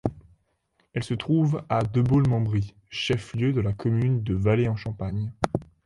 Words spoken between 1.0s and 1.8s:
se trouve